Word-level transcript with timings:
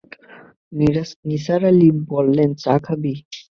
নিসার 1.27 1.61
আলি 1.69 1.89
বললেন, 2.11 2.49
চা 2.63 2.73
খাবি? 2.85 3.13